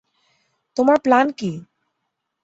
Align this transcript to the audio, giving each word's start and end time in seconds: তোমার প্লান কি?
তোমার 0.77 0.97
প্লান 1.03 1.25
কি? 1.31 1.51